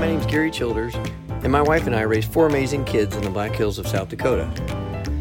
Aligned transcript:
my 0.00 0.06
name 0.06 0.18
is 0.18 0.24
Gary 0.24 0.50
Childers, 0.50 0.94
and 1.28 1.52
my 1.52 1.60
wife 1.60 1.86
and 1.86 1.94
I 1.94 2.00
raised 2.00 2.32
four 2.32 2.46
amazing 2.46 2.86
kids 2.86 3.14
in 3.14 3.22
the 3.22 3.28
Black 3.28 3.54
Hills 3.54 3.78
of 3.78 3.86
South 3.86 4.08
Dakota. 4.08 4.50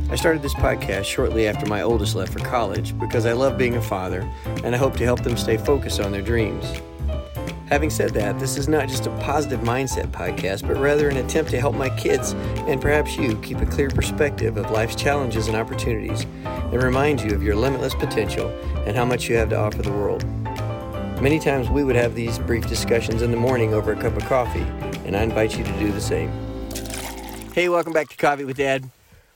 I 0.09 0.15
started 0.15 0.41
this 0.41 0.53
podcast 0.53 1.03
shortly 1.03 1.49
after 1.49 1.65
my 1.65 1.81
oldest 1.81 2.15
left 2.15 2.31
for 2.31 2.39
college 2.39 2.97
because 2.97 3.25
I 3.25 3.33
love 3.33 3.57
being 3.57 3.75
a 3.75 3.81
father 3.81 4.21
and 4.63 4.73
I 4.73 4.77
hope 4.77 4.95
to 4.95 5.03
help 5.03 5.21
them 5.21 5.35
stay 5.35 5.57
focused 5.57 5.99
on 5.99 6.13
their 6.13 6.21
dreams. 6.21 6.65
Having 7.67 7.89
said 7.89 8.11
that, 8.11 8.39
this 8.39 8.57
is 8.57 8.69
not 8.69 8.87
just 8.87 9.05
a 9.05 9.09
positive 9.17 9.59
mindset 9.59 10.07
podcast, 10.11 10.65
but 10.65 10.77
rather 10.77 11.09
an 11.09 11.17
attempt 11.17 11.51
to 11.51 11.59
help 11.59 11.75
my 11.75 11.89
kids 11.97 12.31
and 12.65 12.81
perhaps 12.81 13.17
you 13.17 13.35
keep 13.41 13.57
a 13.57 13.65
clear 13.65 13.89
perspective 13.89 14.55
of 14.55 14.71
life's 14.71 14.95
challenges 14.95 15.49
and 15.49 15.57
opportunities 15.57 16.25
and 16.45 16.81
remind 16.81 17.19
you 17.19 17.35
of 17.35 17.43
your 17.43 17.57
limitless 17.57 17.95
potential 17.95 18.47
and 18.87 18.95
how 18.95 19.03
much 19.03 19.27
you 19.27 19.35
have 19.35 19.49
to 19.49 19.57
offer 19.57 19.81
the 19.81 19.91
world. 19.91 20.23
Many 21.21 21.39
times 21.39 21.69
we 21.69 21.83
would 21.83 21.95
have 21.95 22.15
these 22.15 22.39
brief 22.39 22.67
discussions 22.67 23.21
in 23.21 23.31
the 23.31 23.37
morning 23.37 23.73
over 23.73 23.91
a 23.91 23.95
cup 23.95 24.15
of 24.15 24.23
coffee, 24.25 24.65
and 25.05 25.15
I 25.15 25.23
invite 25.23 25.57
you 25.57 25.63
to 25.63 25.79
do 25.79 25.91
the 25.91 26.01
same. 26.01 26.31
Hey, 27.53 27.69
welcome 27.69 27.93
back 27.93 28.09
to 28.09 28.17
Coffee 28.17 28.45
with 28.45 28.57
Dad. 28.57 28.89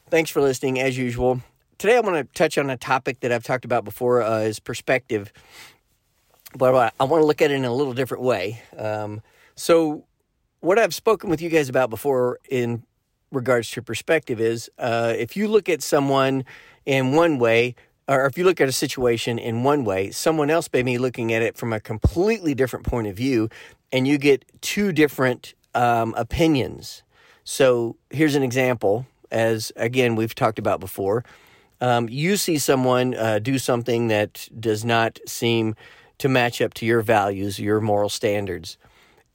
Thanks 0.10 0.30
for 0.30 0.42
listening, 0.42 0.80
as 0.80 0.98
usual. 0.98 1.42
Today 1.78 1.98
I 1.98 2.00
want 2.00 2.16
to 2.16 2.34
touch 2.38 2.58
on 2.58 2.70
a 2.70 2.78
topic 2.78 3.20
that 3.20 3.32
I've 3.32 3.44
talked 3.44 3.66
about 3.66 3.84
before 3.84 4.22
uh, 4.22 4.40
is 4.40 4.60
perspective 4.60 5.34
but 6.58 6.94
I 7.00 7.04
want 7.04 7.22
to 7.22 7.26
look 7.26 7.42
at 7.42 7.52
it 7.52 7.56
in 7.56 7.66
a 7.66 7.74
little 7.74 7.94
different 7.94 8.24
way. 8.24 8.62
Um, 8.78 9.22
so, 9.56 10.06
what 10.60 10.80
I've 10.80 10.94
spoken 10.94 11.30
with 11.30 11.42
you 11.42 11.50
guys 11.50 11.70
about 11.70 11.90
before 11.90 12.40
in 12.50 12.84
regards 13.32 13.70
to 13.72 13.82
perspective 13.82 14.40
is 14.40 14.70
uh, 14.78 15.14
if 15.18 15.36
you 15.36 15.48
look 15.48 15.68
at 15.68 15.82
someone 15.82 16.46
in 16.86 17.14
one 17.14 17.38
way, 17.38 17.76
or 18.14 18.26
if 18.26 18.38
you 18.38 18.44
look 18.44 18.62
at 18.62 18.70
a 18.70 18.74
situation 18.74 19.40
in 19.40 19.64
one 19.64 19.84
way, 19.84 20.12
someone 20.12 20.50
else 20.50 20.70
may 20.72 20.84
be 20.84 20.98
looking 20.98 21.34
at 21.34 21.42
it 21.42 21.58
from 21.58 21.74
a 21.74 21.80
completely 21.80 22.54
different 22.54 22.86
point 22.86 23.08
of 23.08 23.16
view, 23.16 23.50
and 23.92 24.08
you 24.08 24.18
get 24.18 24.46
two 24.62 24.92
different 24.92 25.54
um, 25.74 26.14
opinions. 26.16 27.04
So, 27.44 27.98
here's 28.10 28.36
an 28.36 28.44
example, 28.44 29.06
as 29.32 29.72
again, 29.76 30.16
we've 30.16 30.36
talked 30.36 30.60
about 30.60 30.80
before. 30.80 31.24
Um, 31.82 32.08
you 32.08 32.38
see 32.38 32.58
someone 32.58 33.14
uh, 33.16 33.40
do 33.40 33.58
something 33.58 34.08
that 34.08 34.48
does 34.58 34.86
not 34.86 35.20
seem 35.28 35.76
to 36.20 36.30
match 36.30 36.62
up 36.62 36.74
to 36.76 36.86
your 36.86 37.02
values, 37.02 37.60
your 37.60 37.82
moral 37.82 38.08
standards. 38.08 38.78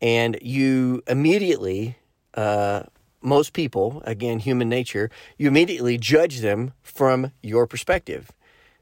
And 0.00 0.38
you 0.40 1.02
immediately, 1.06 1.98
uh, 2.34 2.84
most 3.20 3.52
people, 3.52 4.02
again, 4.06 4.38
human 4.38 4.68
nature, 4.68 5.10
you 5.36 5.48
immediately 5.48 5.98
judge 5.98 6.40
them 6.40 6.72
from 6.82 7.32
your 7.42 7.66
perspective. 7.66 8.32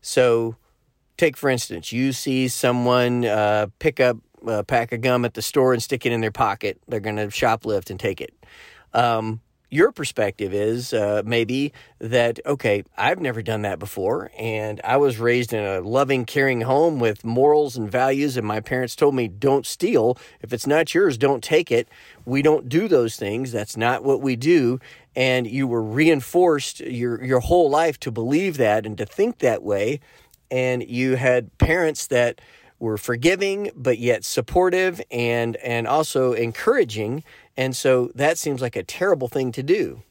So, 0.06 0.54
take 1.16 1.36
for 1.36 1.50
instance, 1.50 1.90
you 1.90 2.12
see 2.12 2.46
someone 2.46 3.24
uh, 3.24 3.66
pick 3.80 3.98
up 3.98 4.18
a 4.46 4.62
pack 4.62 4.92
of 4.92 5.00
gum 5.00 5.24
at 5.24 5.34
the 5.34 5.42
store 5.42 5.72
and 5.72 5.82
stick 5.82 6.06
it 6.06 6.12
in 6.12 6.20
their 6.20 6.30
pocket. 6.30 6.80
They're 6.86 7.00
going 7.00 7.16
to 7.16 7.26
shoplift 7.26 7.90
and 7.90 7.98
take 7.98 8.20
it. 8.20 8.32
Um, 8.94 9.40
your 9.68 9.90
perspective 9.90 10.54
is 10.54 10.92
uh, 10.92 11.22
maybe 11.24 11.72
that 11.98 12.38
okay 12.46 12.84
i've 12.96 13.20
never 13.20 13.42
done 13.42 13.62
that 13.62 13.78
before 13.78 14.30
and 14.38 14.80
i 14.84 14.96
was 14.96 15.18
raised 15.18 15.52
in 15.52 15.64
a 15.64 15.80
loving 15.80 16.24
caring 16.24 16.60
home 16.60 17.00
with 17.00 17.24
morals 17.24 17.76
and 17.76 17.90
values 17.90 18.36
and 18.36 18.46
my 18.46 18.60
parents 18.60 18.94
told 18.94 19.14
me 19.14 19.26
don't 19.26 19.66
steal 19.66 20.16
if 20.40 20.52
it's 20.52 20.66
not 20.66 20.94
yours 20.94 21.18
don't 21.18 21.42
take 21.42 21.72
it 21.72 21.88
we 22.24 22.42
don't 22.42 22.68
do 22.68 22.86
those 22.86 23.16
things 23.16 23.50
that's 23.50 23.76
not 23.76 24.04
what 24.04 24.20
we 24.20 24.36
do 24.36 24.78
and 25.16 25.48
you 25.48 25.66
were 25.66 25.82
reinforced 25.82 26.80
your 26.80 27.24
your 27.24 27.40
whole 27.40 27.68
life 27.68 27.98
to 27.98 28.12
believe 28.12 28.58
that 28.58 28.86
and 28.86 28.96
to 28.98 29.06
think 29.06 29.38
that 29.38 29.62
way 29.62 29.98
and 30.50 30.88
you 30.88 31.16
had 31.16 31.56
parents 31.58 32.06
that 32.06 32.40
were 32.78 32.98
forgiving 32.98 33.70
but 33.74 33.98
yet 33.98 34.24
supportive 34.24 35.00
and 35.10 35.56
and 35.56 35.88
also 35.88 36.34
encouraging 36.34 37.24
and 37.56 37.74
so 37.74 38.10
that 38.14 38.38
seems 38.38 38.60
like 38.60 38.76
a 38.76 38.82
terrible 38.82 39.28
thing 39.28 39.50
to 39.52 39.62
do. 39.62 40.02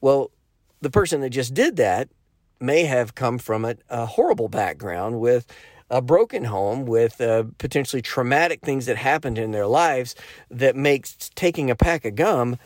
Well, 0.00 0.30
the 0.80 0.90
person 0.90 1.20
that 1.22 1.30
just 1.30 1.54
did 1.54 1.76
that 1.76 2.08
may 2.60 2.84
have 2.84 3.14
come 3.14 3.38
from 3.38 3.64
a, 3.64 3.76
a 3.88 4.06
horrible 4.06 4.48
background 4.48 5.20
with 5.20 5.46
a 5.90 6.00
broken 6.00 6.44
home 6.44 6.86
with 6.86 7.20
uh, 7.20 7.44
potentially 7.58 8.02
traumatic 8.02 8.60
things 8.60 8.86
that 8.86 8.96
happened 8.96 9.38
in 9.38 9.52
their 9.52 9.66
lives 9.66 10.14
that 10.50 10.76
makes 10.76 11.30
taking 11.34 11.70
a 11.70 11.76
pack 11.76 12.04
of 12.04 12.14
gum 12.14 12.56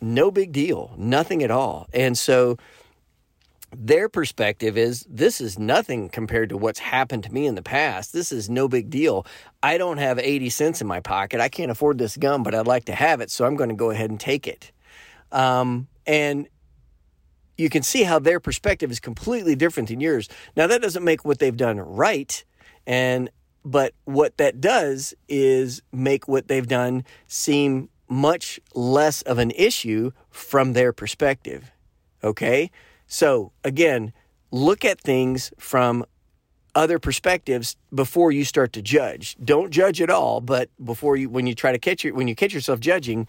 no 0.00 0.30
big 0.30 0.52
deal, 0.52 0.94
nothing 0.96 1.42
at 1.42 1.50
all. 1.50 1.88
And 1.92 2.16
so 2.16 2.56
their 3.76 4.08
perspective 4.08 4.78
is 4.78 5.04
this 5.08 5.40
is 5.40 5.58
nothing 5.58 6.08
compared 6.08 6.48
to 6.48 6.56
what's 6.56 6.78
happened 6.78 7.24
to 7.24 7.32
me 7.32 7.46
in 7.46 7.54
the 7.54 7.62
past. 7.62 8.12
This 8.12 8.32
is 8.32 8.48
no 8.48 8.68
big 8.68 8.88
deal. 8.88 9.26
I 9.62 9.76
don't 9.76 9.98
have 9.98 10.18
80 10.18 10.48
cents 10.50 10.80
in 10.80 10.86
my 10.86 11.00
pocket. 11.00 11.40
I 11.40 11.48
can't 11.48 11.70
afford 11.70 11.98
this 11.98 12.16
gum, 12.16 12.42
but 12.42 12.54
I'd 12.54 12.66
like 12.66 12.86
to 12.86 12.94
have 12.94 13.20
it, 13.20 13.30
so 13.30 13.44
I'm 13.44 13.56
going 13.56 13.70
to 13.70 13.76
go 13.76 13.90
ahead 13.90 14.10
and 14.10 14.18
take 14.18 14.46
it. 14.46 14.72
Um, 15.30 15.88
and 16.06 16.48
you 17.58 17.68
can 17.68 17.82
see 17.82 18.04
how 18.04 18.18
their 18.18 18.40
perspective 18.40 18.90
is 18.90 19.00
completely 19.00 19.54
different 19.54 19.90
than 19.90 20.00
yours. 20.00 20.28
Now, 20.56 20.66
that 20.68 20.80
doesn't 20.80 21.04
make 21.04 21.24
what 21.24 21.38
they've 21.38 21.56
done 21.56 21.78
right. 21.78 22.42
And 22.86 23.28
but 23.64 23.92
what 24.04 24.38
that 24.38 24.60
does 24.62 25.12
is 25.28 25.82
make 25.92 26.26
what 26.26 26.48
they've 26.48 26.66
done 26.66 27.04
seem 27.26 27.90
much 28.08 28.60
less 28.74 29.22
of 29.22 29.38
an 29.38 29.50
issue 29.52 30.12
from 30.30 30.72
their 30.72 30.92
perspective. 30.92 31.70
Okay? 32.22 32.70
So, 33.06 33.52
again, 33.64 34.12
look 34.50 34.84
at 34.84 35.00
things 35.00 35.52
from 35.58 36.04
other 36.74 36.98
perspectives 36.98 37.76
before 37.92 38.30
you 38.30 38.44
start 38.44 38.72
to 38.74 38.82
judge. 38.82 39.36
Don't 39.42 39.70
judge 39.70 40.00
at 40.00 40.10
all, 40.10 40.40
but 40.40 40.70
before 40.84 41.16
you 41.16 41.28
when 41.28 41.46
you 41.46 41.54
try 41.54 41.72
to 41.72 41.78
catch 41.78 42.04
your 42.04 42.14
when 42.14 42.28
you 42.28 42.34
catch 42.34 42.52
yourself 42.54 42.78
judging, 42.78 43.26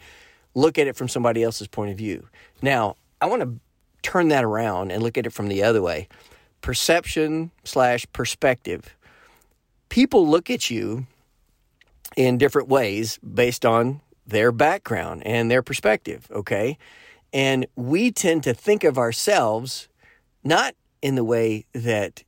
look 0.53 0.77
at 0.77 0.87
it 0.87 0.95
from 0.95 1.07
somebody 1.07 1.41
else's 1.41 1.67
point 1.67 1.91
of 1.91 1.97
view. 1.97 2.27
Now, 2.61 2.95
I 3.21 3.25
want 3.25 3.41
to 3.41 3.59
turn 4.01 4.27
that 4.29 4.43
around 4.43 4.91
and 4.91 5.01
look 5.01 5.17
at 5.17 5.25
it 5.25 5.33
from 5.33 5.47
the 5.47 5.63
other 5.63 5.81
way. 5.81 6.07
Perception 6.61 7.51
slash 7.63 8.05
perspective. 8.13 8.95
People 9.89 10.27
look 10.27 10.49
at 10.49 10.69
you 10.69 11.07
in 12.15 12.37
different 12.37 12.67
ways 12.67 13.17
based 13.19 13.65
on 13.65 14.01
their 14.29 14.51
background 14.51 15.25
and 15.25 15.49
their 15.49 15.61
perspective, 15.61 16.27
okay? 16.31 16.77
And 17.33 17.67
we 17.75 18.11
tend 18.11 18.43
to 18.43 18.53
think 18.53 18.83
of 18.83 18.97
ourselves 18.97 19.87
not 20.43 20.75
in 21.01 21.15
the 21.15 21.23
way 21.23 21.65
that 21.73 22.23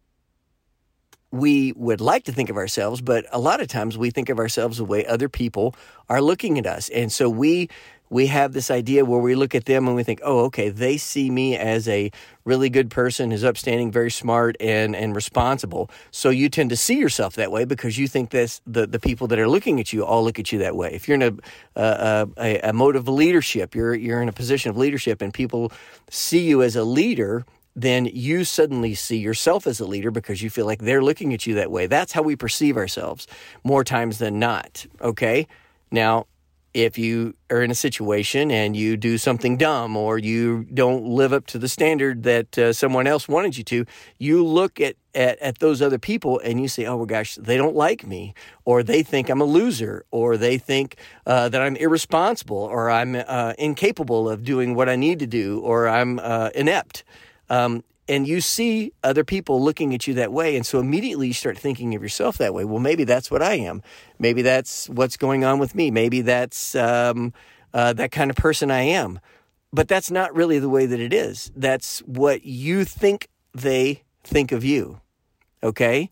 we 1.31 1.71
would 1.73 2.01
like 2.01 2.25
to 2.25 2.31
think 2.31 2.49
of 2.49 2.57
ourselves, 2.57 3.01
but 3.01 3.25
a 3.31 3.39
lot 3.39 3.61
of 3.61 3.67
times 3.67 3.97
we 3.97 4.11
think 4.11 4.29
of 4.29 4.37
ourselves 4.37 4.77
the 4.77 4.85
way 4.85 5.05
other 5.05 5.29
people 5.29 5.73
are 6.09 6.21
looking 6.21 6.59
at 6.59 6.67
us. 6.67 6.89
And 6.89 7.11
so 7.11 7.29
we 7.29 7.69
we 8.11 8.27
have 8.27 8.51
this 8.51 8.69
idea 8.69 9.05
where 9.05 9.21
we 9.21 9.35
look 9.35 9.55
at 9.55 9.65
them 9.65 9.87
and 9.87 9.95
we 9.95 10.03
think, 10.03 10.19
oh, 10.21 10.39
okay, 10.41 10.67
they 10.67 10.97
see 10.97 11.31
me 11.31 11.55
as 11.55 11.87
a 11.87 12.11
really 12.43 12.69
good 12.69 12.89
person, 12.89 13.31
who's 13.31 13.45
upstanding, 13.45 13.89
very 13.89 14.11
smart, 14.11 14.57
and 14.59 14.95
and 14.95 15.15
responsible. 15.15 15.89
So 16.11 16.29
you 16.29 16.49
tend 16.49 16.69
to 16.71 16.75
see 16.75 16.99
yourself 16.99 17.35
that 17.35 17.51
way 17.51 17.63
because 17.63 17.97
you 17.97 18.07
think 18.09 18.31
that 18.31 18.59
the 18.67 18.85
the 18.85 18.99
people 18.99 19.27
that 19.27 19.39
are 19.39 19.47
looking 19.47 19.79
at 19.79 19.93
you 19.93 20.03
all 20.03 20.23
look 20.25 20.39
at 20.39 20.51
you 20.51 20.59
that 20.59 20.75
way. 20.75 20.91
If 20.93 21.07
you're 21.07 21.15
in 21.15 21.39
a 21.75 21.81
a, 21.81 22.27
a, 22.37 22.59
a 22.69 22.73
mode 22.73 22.97
of 22.97 23.07
leadership, 23.07 23.73
you're 23.73 23.95
you're 23.95 24.21
in 24.21 24.27
a 24.27 24.33
position 24.33 24.69
of 24.69 24.77
leadership, 24.77 25.21
and 25.21 25.33
people 25.33 25.71
see 26.09 26.45
you 26.45 26.61
as 26.61 26.75
a 26.75 26.83
leader 26.83 27.45
then 27.73 28.05
you 28.05 28.43
suddenly 28.43 28.93
see 28.93 29.15
yourself 29.15 29.65
as 29.65 29.79
a 29.79 29.85
leader 29.85 30.11
because 30.11 30.41
you 30.41 30.49
feel 30.49 30.65
like 30.65 30.79
they're 30.79 31.01
looking 31.01 31.33
at 31.33 31.47
you 31.47 31.55
that 31.55 31.71
way. 31.71 31.87
That's 31.87 32.11
how 32.11 32.21
we 32.21 32.35
perceive 32.35 32.75
ourselves 32.75 33.27
more 33.63 33.85
times 33.85 34.17
than 34.17 34.39
not. 34.39 34.85
Okay. 34.99 35.47
Now, 35.89 36.25
if 36.73 36.97
you 36.97 37.35
are 37.49 37.61
in 37.61 37.71
a 37.71 37.75
situation 37.75 38.49
and 38.49 38.75
you 38.75 38.95
do 38.95 39.17
something 39.17 39.57
dumb 39.57 39.97
or 39.97 40.17
you 40.17 40.65
don't 40.73 41.05
live 41.05 41.33
up 41.33 41.45
to 41.47 41.59
the 41.59 41.67
standard 41.67 42.23
that 42.23 42.57
uh, 42.57 42.71
someone 42.73 43.07
else 43.07 43.27
wanted 43.27 43.57
you 43.57 43.63
to, 43.63 43.85
you 44.17 44.45
look 44.45 44.79
at, 44.79 44.95
at, 45.13 45.37
at 45.39 45.59
those 45.59 45.81
other 45.81 45.99
people 45.99 46.39
and 46.39 46.61
you 46.61 46.67
say, 46.67 46.85
oh, 46.85 46.99
my 46.99 47.05
gosh, 47.05 47.35
they 47.35 47.57
don't 47.57 47.75
like 47.75 48.07
me, 48.07 48.33
or 48.63 48.83
they 48.83 49.03
think 49.03 49.29
I'm 49.29 49.41
a 49.41 49.45
loser, 49.45 50.05
or 50.11 50.37
they 50.37 50.57
think 50.57 50.95
uh, 51.25 51.49
that 51.49 51.61
I'm 51.61 51.75
irresponsible, 51.75 52.57
or 52.57 52.89
I'm 52.89 53.15
uh, 53.15 53.53
incapable 53.57 54.29
of 54.29 54.43
doing 54.43 54.75
what 54.75 54.87
I 54.87 54.95
need 54.95 55.19
to 55.19 55.27
do, 55.27 55.59
or 55.59 55.89
I'm 55.89 56.19
uh, 56.19 56.49
inept. 56.55 57.03
Um, 57.49 57.83
and 58.11 58.27
you 58.27 58.41
see 58.41 58.91
other 59.05 59.23
people 59.23 59.63
looking 59.63 59.93
at 59.93 60.05
you 60.05 60.13
that 60.15 60.33
way. 60.33 60.57
And 60.57 60.65
so 60.65 60.79
immediately 60.79 61.27
you 61.27 61.33
start 61.33 61.57
thinking 61.57 61.95
of 61.95 62.03
yourself 62.03 62.37
that 62.39 62.53
way. 62.53 62.65
Well, 62.65 62.81
maybe 62.81 63.05
that's 63.05 63.31
what 63.31 63.41
I 63.41 63.53
am. 63.53 63.81
Maybe 64.19 64.41
that's 64.41 64.89
what's 64.89 65.15
going 65.15 65.45
on 65.45 65.59
with 65.59 65.73
me. 65.73 65.91
Maybe 65.91 66.19
that's 66.19 66.75
um, 66.75 67.31
uh, 67.73 67.93
that 67.93 68.11
kind 68.11 68.29
of 68.29 68.35
person 68.35 68.69
I 68.69 68.81
am. 68.81 69.21
But 69.71 69.87
that's 69.87 70.11
not 70.11 70.35
really 70.35 70.59
the 70.59 70.67
way 70.67 70.85
that 70.85 70.99
it 70.99 71.13
is. 71.13 71.53
That's 71.55 71.99
what 71.99 72.43
you 72.43 72.83
think 72.83 73.29
they 73.53 74.03
think 74.25 74.51
of 74.51 74.65
you. 74.65 74.99
Okay? 75.63 76.09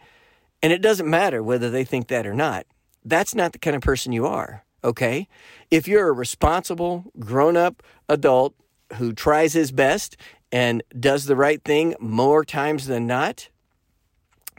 And 0.63 0.72
it 0.72 0.81
doesn't 0.81 1.10
matter 1.10 1.44
whether 1.44 1.69
they 1.69 1.84
think 1.84 2.07
that 2.07 2.25
or 2.25 2.34
not. 2.34 2.66
That's 3.04 3.36
not 3.36 3.51
the 3.51 3.60
kind 3.60 3.75
of 3.75 3.81
person 3.81 4.13
you 4.13 4.25
are. 4.25 4.63
Okay? 4.86 5.28
If 5.69 5.86
you're 5.86 6.07
a 6.07 6.13
responsible, 6.13 7.12
grown 7.19 7.57
up 7.57 7.84
adult 8.07 8.56
who 8.96 9.12
tries 9.12 9.51
his 9.51 9.74
best 9.74 10.16
and 10.51 10.84
does 10.98 11.25
the 11.25 11.36
right 11.36 11.63
thing 11.63 11.96
more 12.00 12.44
times 12.44 12.88
than 12.88 13.07
not, 13.07 13.50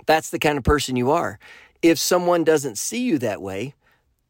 that's 0.06 0.30
the 0.30 0.38
kind 0.38 0.58
of 0.58 0.64
person 0.64 0.96
you 0.96 1.10
are. 1.10 1.38
If 1.82 1.98
someone 1.98 2.44
doesn't 2.44 2.78
see 2.78 3.02
you 3.02 3.18
that 3.18 3.40
way, 3.40 3.74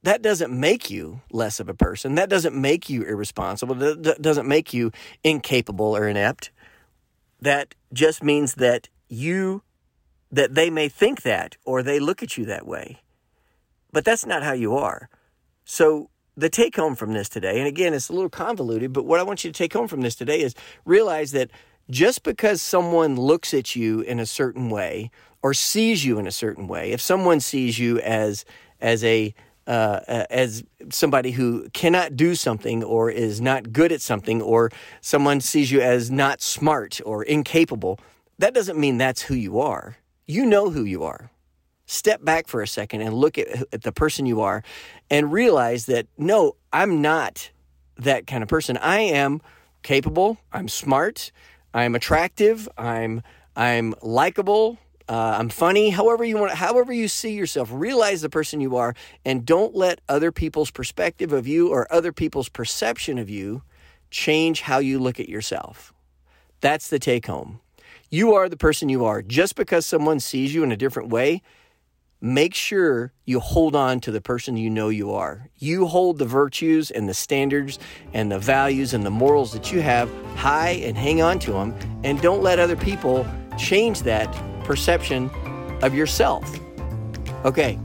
that 0.03 0.23
doesn't 0.23 0.53
make 0.53 0.91
you 0.91 1.21
less 1.31 1.61
of 1.61 1.69
a 1.69 1.75
person. 1.75 2.15
That 2.15 2.31
doesn't 2.31 2.55
make 2.55 2.89
you 2.89 3.03
irresponsible. 3.03 3.75
That 3.75 4.21
doesn't 4.21 4.49
make 4.49 4.73
you 4.73 4.93
incapable 5.23 5.97
or 5.97 6.09
inept. 6.09 6.51
That 7.41 7.75
just 7.93 8.23
means 8.23 8.55
that 8.55 8.89
you, 9.09 9.63
that 10.31 10.55
they 10.55 10.71
may 10.71 10.89
think 10.89 11.23
that 11.23 11.57
or 11.65 11.83
they 11.83 11.99
look 11.99 12.23
at 12.23 12.39
you 12.39 12.45
that 12.47 12.67
way. 12.67 13.01
But 13.93 14.05
that's 14.05 14.25
not 14.25 14.43
how 14.43 14.53
you 14.53 14.77
are. 14.77 15.09
So 15.65 16.10
the 16.37 16.49
take 16.49 16.77
home 16.77 16.95
from 16.95 17.13
this 17.13 17.29
today, 17.29 17.59
and 17.59 17.67
again, 17.67 17.95
it's 17.95 18.09
a 18.09 18.13
little 18.13 18.31
convoluted, 18.31 18.93
but 18.93 19.05
what 19.05 19.21
I 19.21 19.23
want 19.23 19.45
you 19.45 19.53
to 19.53 19.57
take 19.57 19.73
home 19.73 19.89
from 19.89 20.01
this 20.01 20.15
today 20.15 20.41
is 20.41 20.55
realize 20.85 21.33
that 21.33 21.51
just 21.91 22.23
because 22.23 22.63
someone 22.63 23.17
looks 23.17 23.53
at 23.53 23.75
you 23.75 24.01
in 24.01 24.21
a 24.21 24.27
certain 24.27 24.71
way 24.71 25.11
or 25.43 25.53
sees 25.55 26.05
you 26.05 26.19
in 26.19 26.27
a 26.27 26.33
certain 26.33 26.69
way, 26.69 26.93
if 26.93 27.01
someone 27.01 27.41
sees 27.41 27.79
you 27.79 27.99
as 28.01 28.45
as 28.81 29.05
a 29.05 29.35
uh, 29.67 30.25
as 30.31 30.65
somebody 30.91 31.31
who 31.33 31.69
cannot 31.71 32.17
do 32.17 32.35
something 32.35 32.83
or 32.83 33.11
is 33.11 33.41
not 33.41 33.73
good 33.73 33.93
at 33.93 34.01
something, 34.01 34.43
or 34.43 34.71
someone 35.01 35.41
sees 35.41 35.71
you 35.71 35.81
as 35.81 36.11
not 36.11 36.41
smart 36.41 37.01
or 37.05 37.23
incapable, 37.23 37.99
that 38.39 38.55
doesn't 38.55 38.79
mean 38.79 38.99
that's 38.99 39.23
who 39.23 39.35
you 39.35 39.61
are. 39.61 39.97
You 40.27 40.47
know 40.47 40.71
who 40.71 40.85
you 40.85 41.05
are. 41.05 41.31
Step 41.91 42.25
back 42.25 42.47
for 42.47 42.63
a 42.63 42.69
second 42.69 43.01
and 43.01 43.13
look 43.13 43.37
at, 43.37 43.49
at 43.73 43.83
the 43.83 43.91
person 43.91 44.25
you 44.25 44.43
are 44.43 44.63
and 45.11 45.33
realize 45.33 45.87
that 45.87 46.07
no, 46.17 46.55
I'm 46.73 47.03
not 47.03 47.51
that 47.97 48.29
kind 48.29 48.45
of 48.45 48.49
person. 48.49 48.77
I 48.77 49.01
am 49.01 49.43
capable, 49.83 50.39
I'm 50.53 50.69
smart, 50.69 51.33
I'm 51.75 51.97
attractive, 51.97 52.69
I'm 52.79 53.23
I'm 53.57 53.97
likable, 54.03 54.79
uh, 55.09 55.35
I'm 55.37 55.49
funny, 55.49 55.91
however 55.91 56.23
you 56.23 56.39
want, 56.39 56.53
however 56.53 56.93
you 56.93 57.09
see 57.09 57.33
yourself, 57.33 57.71
realize 57.73 58.23
the 58.23 58.31
person 58.31 58.61
you 58.61 58.77
are, 58.77 58.95
and 59.25 59.45
don't 59.45 59.75
let 59.75 60.01
other 60.09 60.31
people's 60.31 60.71
perspective 60.71 61.33
of 61.33 61.49
you 61.49 61.71
or 61.71 61.93
other 61.93 62.13
people's 62.13 62.49
perception 62.49 63.19
of 63.19 63.29
you 63.29 63.63
change 64.13 64.61
how 64.61 64.79
you 64.79 65.01
look 65.01 65.19
at 65.19 65.29
yourself. 65.29 65.93
That's 66.61 66.87
the 66.87 67.01
take 67.01 67.27
home. 67.27 67.59
You 68.11 68.35
are 68.35 68.49
the 68.49 68.57
person 68.57 68.89
you 68.89 69.05
are. 69.05 69.23
Just 69.23 69.57
because 69.57 69.85
someone 69.87 70.21
sees 70.21 70.55
you 70.55 70.63
in 70.63 70.71
a 70.71 70.77
different 70.77 71.09
way, 71.09 71.43
make 72.21 72.55
sure 72.55 73.13
you 73.25 73.41
hold 73.41 73.75
on 73.75 74.01
to 74.01 74.11
the 74.11 74.21
person 74.21 74.57
you 74.57 74.69
know 74.69 74.89
you 74.89 75.13
are. 75.13 75.49
You 75.59 75.87
hold 75.87 76.19
the 76.19 76.25
virtues 76.25 76.91
and 76.91 77.09
the 77.09 77.15
standards 77.15 77.79
and 78.13 78.31
the 78.31 78.39
values 78.39 78.93
and 78.95 79.05
the 79.05 79.11
morals 79.11 79.53
that 79.53 79.73
you 79.73 79.81
have 79.81 80.11
high 80.37 80.71
and 80.71 80.97
hang 80.97 81.23
on 81.23 81.39
to 81.41 81.53
them, 81.53 81.75
and 82.05 82.21
don't 82.21 82.43
let 82.43 82.59
other 82.59 82.77
people 82.77 83.27
change 83.59 84.03
that 84.03 84.31
perception 84.65 85.31
of 85.83 85.95
yourself. 85.95 86.59
Okay, 87.45 87.79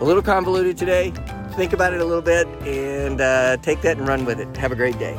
a 0.00 0.04
little 0.04 0.22
convoluted 0.22 0.76
today. 0.76 1.12
Think 1.52 1.72
about 1.72 1.92
it 1.92 2.00
a 2.00 2.04
little 2.04 2.22
bit 2.22 2.46
and 2.66 3.20
uh, 3.20 3.56
take 3.58 3.82
that 3.82 3.98
and 3.98 4.06
run 4.08 4.24
with 4.24 4.40
it. 4.40 4.56
Have 4.56 4.72
a 4.72 4.76
great 4.76 4.98
day. 4.98 5.18